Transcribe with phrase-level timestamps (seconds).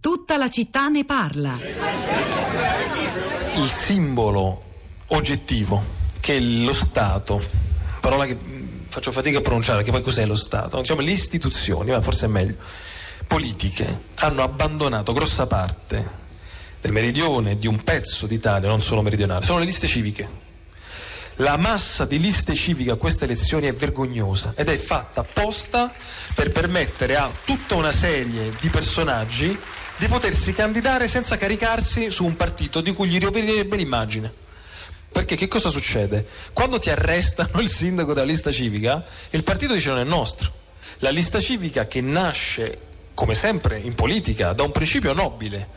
[0.00, 1.58] Tutta la città ne parla.
[3.56, 4.62] Il simbolo
[5.08, 5.84] oggettivo
[6.20, 7.42] che lo Stato,
[8.00, 8.34] parola che
[8.88, 10.78] faccio fatica a pronunciare, che poi cos'è lo Stato?
[10.78, 12.56] Diciamo le istituzioni, ma forse è meglio,
[13.26, 16.18] politiche, hanno abbandonato grossa parte
[16.80, 20.48] del meridione di un pezzo d'Italia, non solo meridionale, sono le liste civiche.
[21.36, 25.92] La massa di liste civiche a queste elezioni è vergognosa ed è fatta apposta
[26.34, 29.58] per permettere a tutta una serie di personaggi
[30.00, 34.32] di potersi candidare senza caricarsi su un partito di cui gli roverirebbe l'immagine.
[35.12, 36.26] Perché che cosa succede?
[36.54, 40.50] Quando ti arrestano il sindaco della lista civica, il partito dice non è nostro.
[41.00, 42.78] La lista civica che nasce,
[43.12, 45.68] come sempre in politica, da un principio nobile,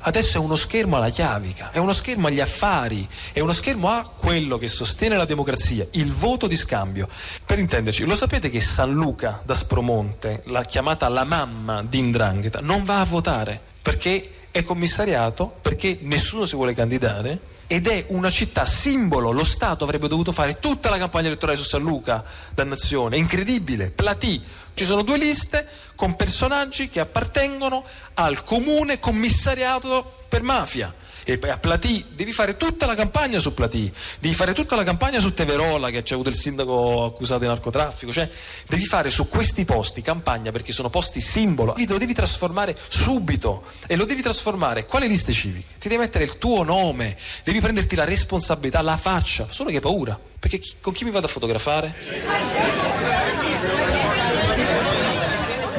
[0.00, 4.08] adesso è uno schermo alla chiavica, è uno schermo agli affari, è uno schermo a
[4.16, 7.08] quello che sostiene la democrazia, il voto di scambio.
[7.44, 12.60] Per intenderci, lo sapete che San Luca da Spromonte, la chiamata la mamma di Indrangheta,
[12.60, 18.30] non va a votare perché è commissariato, perché nessuno si vuole candidare ed è una
[18.30, 19.30] città simbolo.
[19.30, 24.42] Lo Stato avrebbe dovuto fare tutta la campagna elettorale su San Luca, dannazione, incredibile, Platì.
[24.74, 30.94] Ci sono due liste con personaggi che appartengono al comune commissariato per mafia
[31.26, 35.18] e a Platì devi fare tutta la campagna su Platì, devi fare tutta la campagna
[35.18, 38.30] su Teverola che c'è avuto il sindaco accusato di narcotraffico, cioè
[38.68, 43.96] devi fare su questi posti campagna perché sono posti simbolo, lo devi trasformare subito e
[43.96, 45.74] lo devi trasformare quale liste civiche?
[45.80, 49.82] Ti devi mettere il tuo nome, devi prenderti la responsabilità, la faccia, solo che hai
[49.82, 51.94] paura, perché chi, con chi mi vado a fotografare?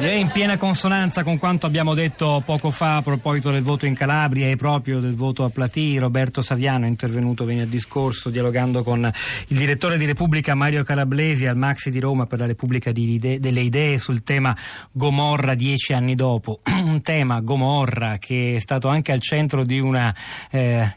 [0.00, 3.94] È in piena consonanza con quanto abbiamo detto poco fa a proposito del voto in
[3.94, 5.98] Calabria e proprio del voto a Platì.
[5.98, 9.10] Roberto Saviano è intervenuto venerdì scorso dialogando con
[9.48, 13.98] il direttore di Repubblica Mario Calablesi al Maxi di Roma per la Repubblica delle Idee
[13.98, 14.56] sul tema
[14.92, 16.60] Gomorra dieci anni dopo.
[16.78, 20.14] Un tema, Gomorra, che è stato anche al centro di una,
[20.52, 20.94] eh,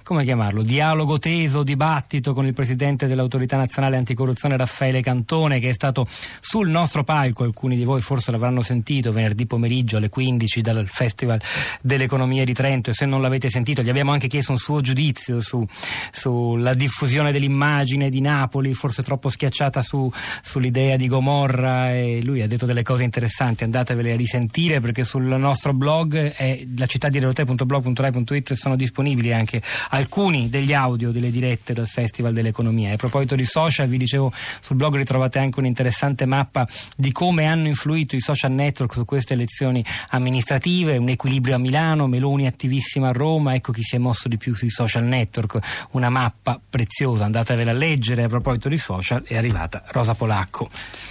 [0.62, 6.06] dialogo teso, dibattito con il presidente dell'Autorità Nazionale Anticorruzione Raffaele Cantone che è stato
[6.40, 10.86] sul nostro palco, alcuni di voi forse l'avranno sentito sentito venerdì pomeriggio alle 15 dal
[10.88, 11.42] Festival
[11.82, 15.40] dell'Economia di Trento e se non l'avete sentito gli abbiamo anche chiesto un suo giudizio
[15.40, 15.66] su,
[16.12, 22.48] sulla diffusione dell'immagine di Napoli, forse troppo schiacciata su, sull'idea di Gomorra e lui ha
[22.48, 27.20] detto delle cose interessanti, andatevele a risentire perché sul nostro blog è la città di
[27.20, 32.90] relote.blog.rai.it sono disponibili anche alcuni degli audio delle dirette del Festival dell'Economia.
[32.90, 37.46] E a proposito di social, vi dicevo sul blog ritrovate anche un'interessante mappa di come
[37.46, 42.48] hanno influito i social network network su queste elezioni amministrative, un equilibrio a Milano, Meloni
[42.48, 45.60] attivissima a Roma, ecco chi si è mosso di più sui social network,
[45.92, 50.70] una mappa preziosa, andatevela a leggere a proposito di social, è arrivata Rosa Polacco,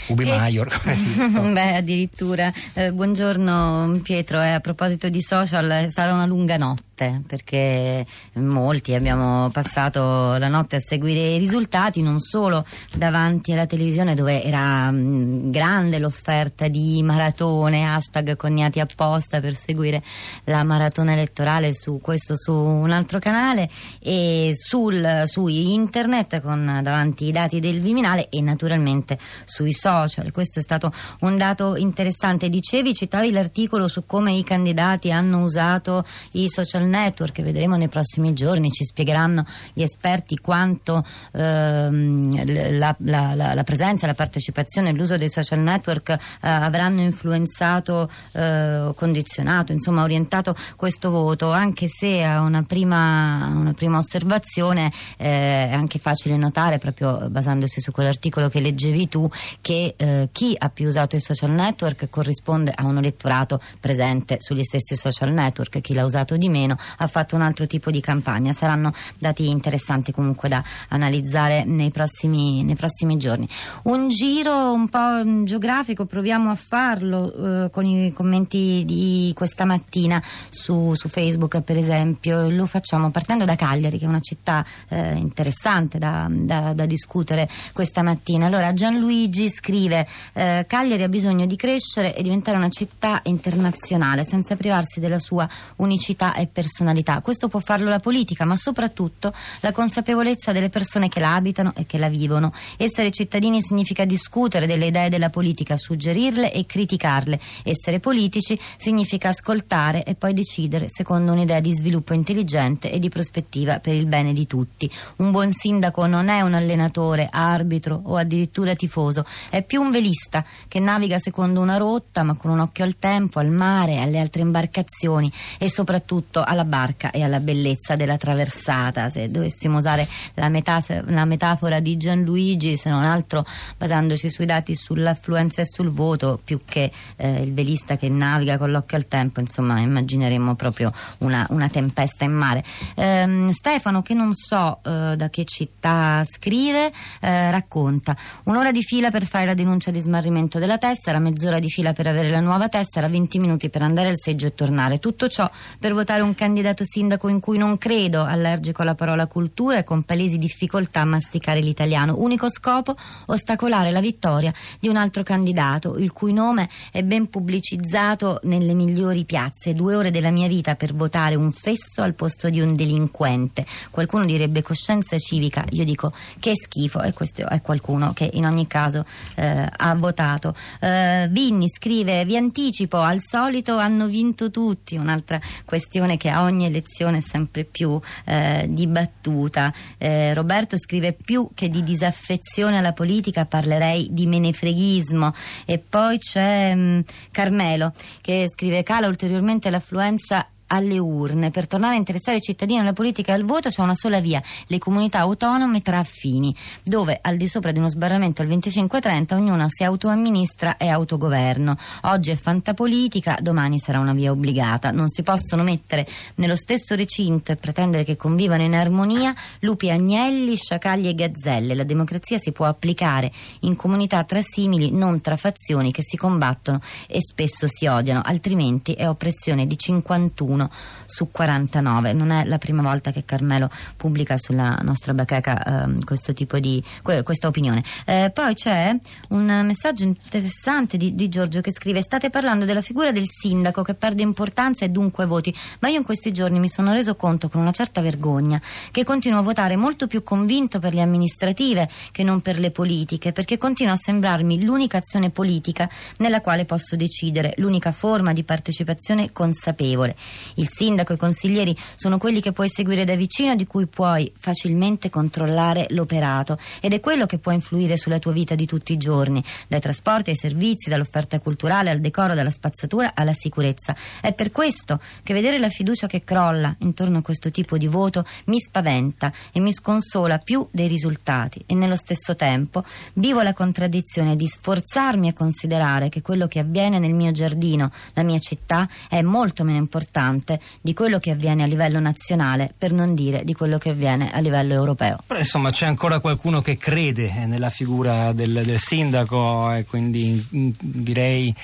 [0.09, 0.37] Ubi che...
[0.37, 0.69] Maior.
[1.53, 2.53] Beh, addirittura.
[2.73, 6.90] Eh, buongiorno Pietro, eh, a proposito di social è stata una lunga notte
[7.27, 14.15] perché molti abbiamo passato la notte a seguire i risultati non solo davanti alla televisione
[14.15, 20.03] dove era mh, grande l'offerta di maratone hashtag coniati apposta per seguire
[20.45, 23.69] la maratona elettorale su questo su un altro canale
[24.01, 30.31] e sul, su internet con davanti i dati del Viminale e naturalmente sui social.
[30.33, 32.49] Questo è stato un dato interessante.
[32.49, 38.33] Dicevi citavi l'articolo su come i candidati hanno usato i social network vedremo nei prossimi
[38.33, 44.93] giorni, ci spiegheranno gli esperti quanto ehm, la, la, la, la, presenza, la partecipazione e
[44.93, 52.23] l'uso dei social network eh, avranno influenzato, eh, condizionato, insomma orientato questo voto, anche se
[52.23, 58.49] a una prima, una prima osservazione eh, è anche facile notare, proprio basandosi su quell'articolo
[58.49, 59.29] che leggevi tu,
[59.61, 64.63] che eh, chi ha più usato i social network corrisponde a un elettorato presente sugli
[64.63, 68.53] stessi social network, chi l'ha usato di meno ha fatto un altro tipo di campagna.
[68.53, 73.49] Saranno dati interessanti comunque da analizzare nei prossimi, nei prossimi giorni.
[73.85, 80.23] Un giro un po' geografico, proviamo a farlo eh, con i commenti di questa mattina
[80.49, 82.49] su, su, Facebook per esempio.
[82.49, 87.49] Lo facciamo partendo da Cagliari che è una città eh, interessante da, da, da, discutere
[87.73, 88.47] questa mattina.
[88.47, 94.57] Allora Gianluigi scrive eh, Cagliari ha bisogno di crescere e diventare una città internazionale senza
[94.57, 97.21] privarsi della sua unicità e personalità personalità.
[97.21, 101.85] Questo può farlo la politica, ma soprattutto la consapevolezza delle persone che la abitano e
[101.85, 102.53] che la vivono.
[102.77, 107.41] Essere cittadini significa discutere delle idee della politica, suggerirle e criticarle.
[107.65, 113.81] Essere politici significa ascoltare e poi decidere secondo un'idea di sviluppo intelligente e di prospettiva
[113.81, 114.89] per il bene di tutti.
[115.17, 120.45] Un buon sindaco non è un allenatore, arbitro o addirittura tifoso, è più un velista
[120.69, 124.43] che naviga secondo una rotta ma con un occhio al tempo, al mare, alle altre
[124.43, 129.09] imbarcazioni e soprattutto alla barca e alla bellezza della traversata.
[129.09, 133.45] Se dovessimo usare la, metà, la metafora di Gianluigi, se non altro
[133.77, 138.71] basandoci sui dati sull'affluenza e sul voto, più che eh, il velista che naviga con
[138.71, 142.65] l'occhio al tempo, insomma immagineremmo proprio una, una tempesta in mare.
[142.95, 149.11] Eh, Stefano, che non so eh, da che città scrive, eh, racconta un'ora di fila
[149.11, 152.69] per fare la denuncia di smarrimento della tessera, mezz'ora di fila per avere la nuova
[152.69, 154.99] tessera, 20 minuti per andare al seggio e tornare.
[154.99, 155.49] Tutto ciò
[155.79, 160.05] per votare un candidato sindaco in cui non credo, allergico alla parola cultura e con
[160.05, 162.15] palesi difficoltà a masticare l'italiano.
[162.17, 162.97] Unico scopo,
[163.27, 169.27] ostacolare la vittoria di un altro candidato, il cui nome è ben pubblicizzato nelle migliori
[169.27, 169.75] piazze.
[169.75, 173.67] Due ore della mia vita per votare un fesso al posto di un delinquente.
[173.91, 178.67] Qualcuno direbbe coscienza civica, io dico che schifo e questo è qualcuno che in ogni
[178.67, 179.05] caso
[179.35, 180.55] eh, ha votato.
[180.81, 184.97] Eh, Vinni scrive: Vi anticipo, al solito hanno vinto tutti.
[184.97, 189.73] Un'altra questione che a ogni elezione è sempre più eh, dibattuta.
[189.99, 195.33] Eh, Roberto scrive: Più che di disaffezione alla politica, parlerei di menefreghismo.
[195.65, 197.01] E poi c'è mh, mm,
[197.31, 201.51] Carmelo che scrive: Cala ulteriormente l'affluenza alle urne.
[201.51, 204.43] Per tornare a interessare i cittadini alla politica e al voto c'è una sola via,
[204.67, 209.67] le comunità autonome tra affini, dove al di sopra di uno sbarramento al 25-30 ognuno
[209.69, 211.77] si autoamministra e autogoverno.
[212.03, 214.91] Oggi è fantapolitica, domani sarà una via obbligata.
[214.91, 216.07] Non si possono mettere
[216.37, 221.75] nello stesso recinto e pretendere che convivano in armonia lupi agnelli, sciacalli e gazzelle.
[221.75, 226.81] La democrazia si può applicare in comunità tra simili, non tra fazioni che si combattono
[227.07, 230.71] e spesso si odiano, altrimenti è oppressione di 51 1
[231.07, 232.13] su 49.
[232.13, 236.83] Non è la prima volta che Carmelo pubblica sulla nostra bacheca eh, questo tipo di
[237.03, 237.83] que, questa opinione.
[238.05, 238.97] Eh, poi c'è
[239.29, 243.95] un messaggio interessante di, di, Giorgio che scrive: State parlando della figura del sindaco che
[243.95, 247.61] perde importanza e dunque voti, ma io in questi giorni mi sono reso conto con
[247.61, 248.61] una certa vergogna
[248.91, 253.33] che continuo a votare molto più convinto per le amministrative che non per le politiche,
[253.33, 259.33] perché continua a sembrarmi l'unica azione politica nella quale posso decidere, l'unica forma di partecipazione
[259.33, 260.17] consapevole.
[260.55, 265.11] Il sindaco i consiglieri sono quelli che puoi seguire da vicino, di cui puoi facilmente
[265.11, 269.43] controllare l'operato ed è quello che può influire sulla tua vita di tutti i giorni,
[269.69, 273.95] dai trasporti ai servizi, dall'offerta culturale al decoro, dalla spazzatura alla sicurezza.
[274.21, 278.25] È per questo che vedere la fiducia che crolla intorno a questo tipo di voto
[278.47, 284.37] mi spaventa e mi sconsola più dei risultati e nello stesso tempo vivo la contraddizione
[284.37, 289.23] di sforzarmi a considerare che quello che avviene nel mio giardino, la mia città, è
[289.23, 293.53] molto meno importante importante di quello che avviene a livello nazionale, per non dire di
[293.53, 295.19] quello che avviene a livello europeo.
[295.27, 300.73] Però insomma c'è ancora qualcuno che crede nella figura del, del sindaco e quindi in,
[300.79, 301.55] direi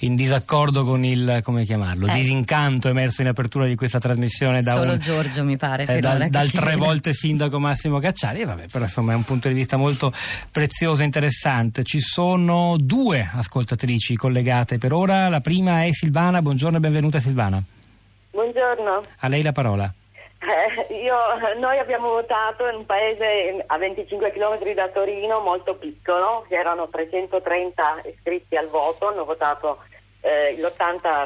[0.00, 2.14] in disaccordo con il come chiamarlo, eh.
[2.14, 6.28] disincanto emerso in apertura di questa trasmissione da Solo un, Giorgio mi pare eh, dal,
[6.28, 8.40] dal tre volte sindaco Massimo Cacciari.
[8.40, 10.12] E vabbè però insomma è un punto di vista molto
[10.50, 11.82] prezioso e interessante.
[11.82, 15.28] Ci sono due ascoltatrici collegate per ora.
[15.28, 16.42] La prima è Silvana.
[16.42, 17.62] Buongiorno e benvenuta Silvana
[18.36, 19.00] Buongiorno.
[19.20, 19.90] A lei la parola.
[20.40, 21.16] Eh, io,
[21.58, 26.86] noi abbiamo votato in un paese a 25 km da Torino, molto piccolo, che erano
[26.86, 29.78] 330 iscritti al voto, hanno votato
[30.20, 30.54] eh,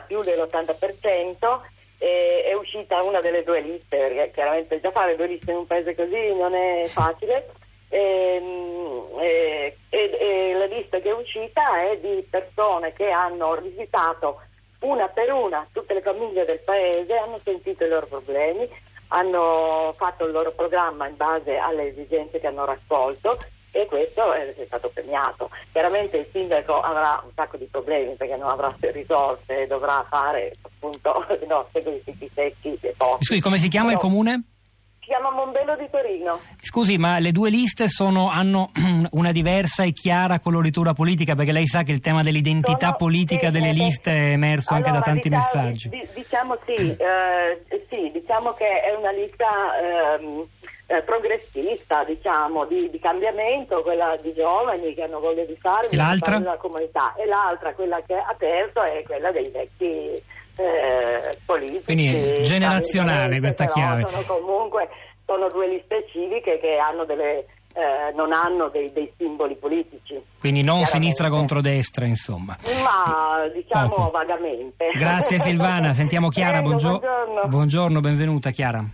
[0.06, 1.58] più dell'80%,
[1.98, 5.66] e è uscita una delle due liste, perché chiaramente già fare due liste in un
[5.66, 7.48] paese così non è facile.
[7.88, 14.42] Ehm, e, e, e la lista che è uscita è di persone che hanno visitato
[14.80, 18.68] una per una tutte le famiglie del paese hanno sentito i loro problemi,
[19.08, 23.38] hanno fatto il loro programma in base alle esigenze che hanno raccolto
[23.72, 25.50] e questo è, stato premiato.
[25.72, 31.24] Chiaramente il sindaco avrà un sacco di problemi perché non avrà risorse, dovrà fare appunto
[31.46, 33.24] no, i siti secchi e pochi.
[33.24, 34.42] Scusi, come si chiama Però, il comune?
[35.10, 36.38] Chiama Mombello di Torino.
[36.62, 38.70] Scusi, ma le due liste sono, hanno
[39.12, 41.34] una diversa e chiara coloritura politica?
[41.34, 44.90] Perché lei sa che il tema dell'identità sono, politica sì, delle liste è emerso allora,
[44.90, 45.88] anche da tanti diciamo, messaggi.
[45.88, 49.46] Di, diciamo sì, eh, sì, diciamo che è una lista
[50.14, 50.46] ehm,
[50.86, 56.56] eh, progressista, diciamo, di, di, cambiamento, quella di giovani che hanno voglia di fare, della
[56.56, 60.22] comunità, e l'altra, quella che ha aperto, è quella dei vecchi
[60.60, 61.84] eh, politici.
[61.84, 64.06] Quindi generazionale questa chiave.
[64.08, 64.88] Sono comunque
[65.24, 70.20] sono due liste civiche che hanno delle, eh, non hanno dei, dei, simboli politici.
[70.38, 72.56] Quindi non sinistra contro destra, insomma.
[72.82, 74.10] Ma diciamo Poco.
[74.10, 74.90] vagamente.
[74.94, 77.48] Grazie Silvana, sentiamo Chiara, Prego, buongio- buongiorno.
[77.48, 78.84] buongiorno, benvenuta Chiara.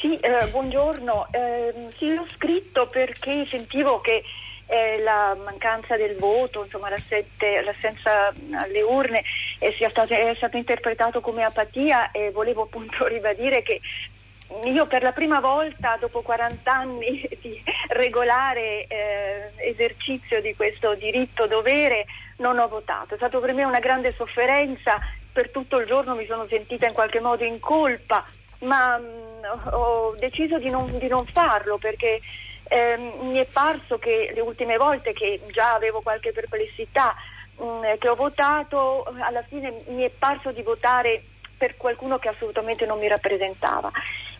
[0.00, 1.26] Sì, eh, buongiorno.
[1.32, 4.22] Eh, sì, ho scritto perché sentivo che
[4.68, 9.22] eh, la mancanza del voto, insomma l'assenza alle urne
[9.58, 13.80] eh, sia stato, è stato interpretato come apatia e volevo appunto ribadire che
[14.64, 21.46] io per la prima volta dopo 40 anni di regolare eh, esercizio di questo diritto
[21.46, 22.04] dovere
[22.36, 23.14] non ho votato.
[23.14, 24.98] È stato per me una grande sofferenza,
[25.32, 28.24] per tutto il giorno mi sono sentita in qualche modo in colpa,
[28.60, 32.20] ma mh, mm, ho deciso di non, di non farlo perché
[32.68, 37.14] eh, mi è parso che le ultime volte che già avevo qualche perplessità
[37.56, 41.22] mh, mm, che ho votato, alla fine mi è parso di votare
[41.58, 43.90] per qualcuno che assolutamente non mi rappresentava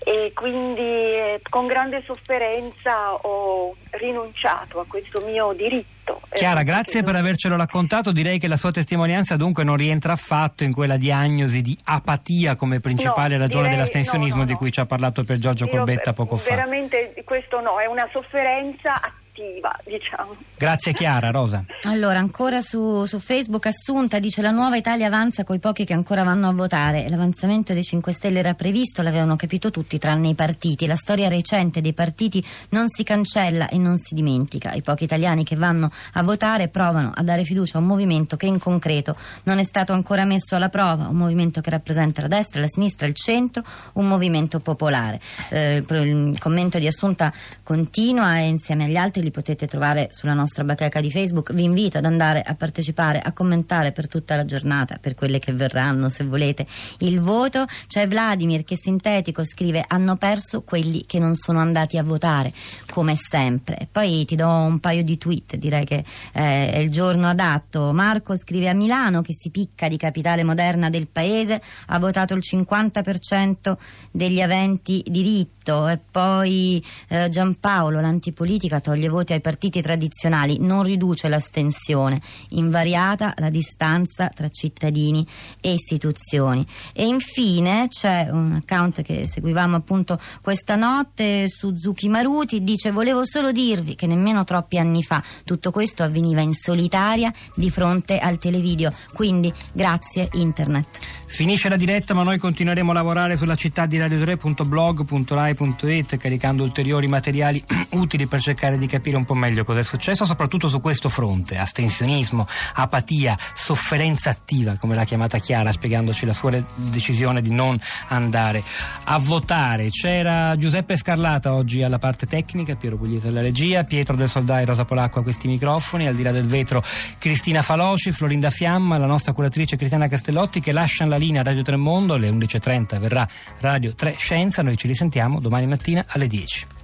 [0.09, 6.23] e quindi eh, con grande sofferenza ho rinunciato a questo mio diritto.
[6.31, 8.13] Eh, Chiara, grazie per avercelo raccontato.
[8.13, 12.81] Direi che la sua testimonianza dunque non rientra affatto in quella diagnosi di apatia come
[12.81, 15.73] principale no, ragione direi, dell'astensionismo no, no, di cui ci ha parlato per Giorgio Io,
[15.73, 16.55] Corbetta poco fa.
[16.55, 20.37] Veramente questo no, è una sofferenza attiva attiva, diciamo.
[20.57, 21.65] Grazie Chiara, Rosa.
[21.83, 26.25] Allora, ancora su, su, Facebook Assunta dice la nuova Italia avanza coi pochi che ancora
[26.25, 27.09] vanno a votare.
[27.09, 30.87] L'avanzamento dei 5 Stelle era previsto, l'avevano capito tutti tranne i partiti.
[30.87, 34.73] La storia recente dei partiti non si cancella e non si dimentica.
[34.73, 38.47] I pochi italiani che vanno a votare provano a dare fiducia a un movimento che
[38.47, 42.61] in concreto non è stato ancora messo alla prova, un movimento che rappresenta la destra,
[42.61, 43.63] la sinistra, il centro,
[43.95, 45.21] un movimento popolare.
[45.51, 50.65] Eh, il commento di Assunta continua e insieme agli altri li potete trovare sulla nostra
[50.65, 51.53] bacheca di Facebook.
[51.53, 55.53] Vi invito ad andare a partecipare, a commentare per tutta la giornata, per quelle che
[55.53, 56.67] verranno, se volete,
[56.99, 57.67] il voto.
[57.87, 62.53] C'è Vladimir che sintetico scrive: Hanno perso quelli che non sono andati a votare,
[62.91, 63.89] come sempre.
[63.91, 67.93] Poi ti do un paio di tweet, direi che eh, è il giorno adatto.
[67.93, 72.43] Marco scrive a Milano che si picca di capitale moderna del paese, ha votato il
[72.43, 73.77] 50%
[74.11, 75.87] degli aventi diritto.
[75.89, 82.21] E poi eh, Giampaolo, l'antipolitica, toglie voti ai partiti tradizionali, non riduce l'astensione,
[82.51, 85.27] invariata la distanza tra cittadini
[85.61, 86.65] e istituzioni.
[86.93, 93.25] E infine c'è un account che seguivamo appunto questa notte su Zucchi Maruti, dice volevo
[93.25, 98.39] solo dirvi che nemmeno troppi anni fa tutto questo avveniva in solitaria di fronte al
[98.39, 100.87] televideo, quindi grazie internet.
[101.27, 107.63] Finisce la diretta ma noi continueremo a lavorare sulla città di radio3.blog.rai.it caricando ulteriori materiali
[107.91, 111.57] utili per cercare di capire un po' meglio cosa è successo, soprattutto su questo fronte,
[111.57, 118.63] astensionismo, apatia, sofferenza attiva, come l'ha chiamata Chiara, spiegandoci la sua decisione di non andare
[119.05, 119.91] a votare.
[119.91, 124.85] C'era Giuseppe Scarlata oggi alla parte tecnica, Piero Pugliese alla regia, Pietro del Soldai Rosa
[124.85, 126.83] Polacco a questi microfoni, al di là del vetro
[127.19, 132.15] Cristina Faloci, Florinda Fiamma, la nostra curatrice Cristiana Castellotti che lasciano la linea Radio Tremondo
[132.15, 133.29] alle 11.30 verrà
[133.61, 136.78] Radio 3 Scienza, noi ci risentiamo domani mattina alle 10.